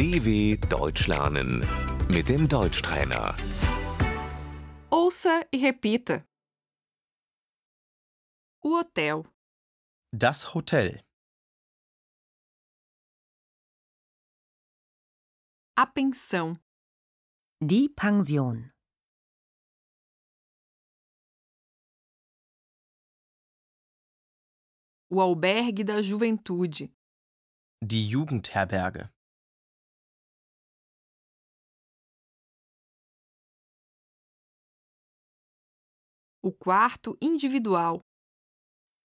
[0.00, 1.60] DW Deutsch lernen
[2.08, 3.34] mit dem Deutschtrainer.
[4.90, 6.26] Ouça e repita.
[8.64, 9.24] O hotel,
[10.10, 11.04] Das Hotel.
[15.76, 16.58] a pensão,
[17.60, 18.70] Die Pension.
[25.10, 26.90] o albergue da juventude,
[27.82, 29.10] Die Jugendherberge.
[36.42, 38.00] O quarto individual,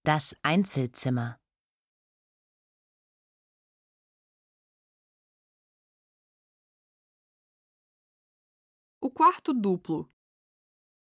[0.05, 1.37] Das Einzelzimmer.
[9.01, 10.09] o quarto duplo,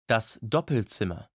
[0.07, 1.29] Das Doppelzimmer.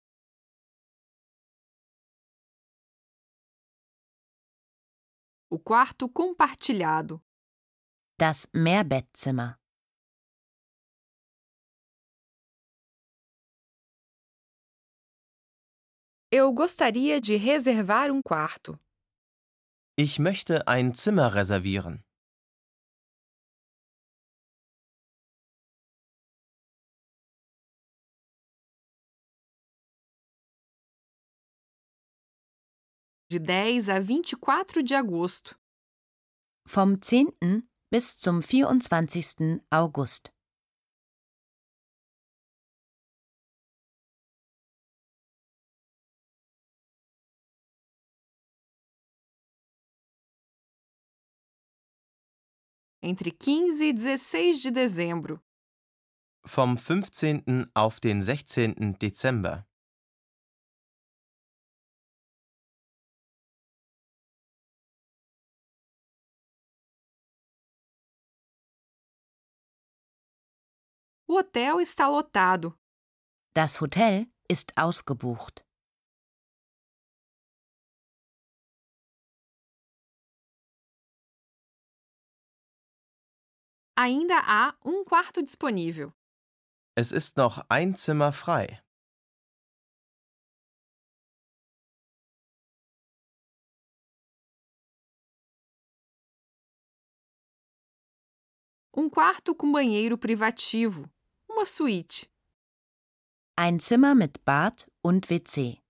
[5.50, 7.22] o quarto compartilhado,
[8.18, 9.58] Das Mehrbettzimmer.
[16.30, 18.78] Eu gostaria de reservar um quarto.
[19.96, 22.04] Ich möchte ein Zimmer reservieren.
[33.30, 35.56] De 10 a 24 de agosto.
[36.66, 37.32] Vom 10.
[37.90, 39.62] bis zum 24.
[39.70, 40.30] August.
[53.00, 55.40] Entre 15 e 16 de dezembro.
[56.44, 57.70] Vom 15.
[57.72, 58.98] auf den 16.
[58.98, 59.64] Dezember.
[71.28, 72.74] O hotel está lotado.
[73.54, 75.67] Das Hotel ist ausgebucht.
[84.00, 86.12] Ainda há um quarto disponível.
[86.94, 88.80] Es ist noch ein Zimmer frei.
[98.96, 101.10] Um quarto com banheiro privativo.
[101.48, 102.28] Uma suíte.
[103.56, 105.82] Ein Zimmer mit Bad und WC.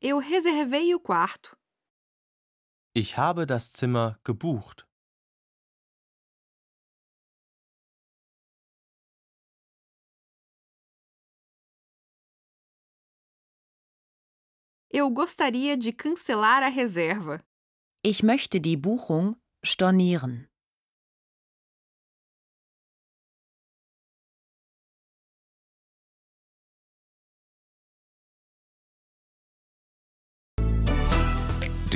[0.00, 1.56] Eu reservei o quarto.
[2.94, 4.86] Ich habe das Zimmer gebucht.
[14.90, 17.44] Eu gostaria de cancelar a reserva.
[18.04, 20.47] Ich möchte die Buchung stornieren.